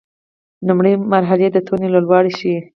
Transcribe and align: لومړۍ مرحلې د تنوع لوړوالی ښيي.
لومړۍ 0.67 0.93
مرحلې 1.13 1.47
د 1.51 1.57
تنوع 1.67 1.89
لوړوالی 1.93 2.31
ښيي. 2.37 2.57